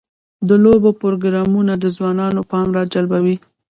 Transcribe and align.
د 0.47 0.49
لوبو 0.65 0.89
پروګرامونه 1.01 1.73
د 1.77 1.85
ځوانانو 1.97 2.41
پام 2.51 2.67
راجلبوي. 2.77 3.35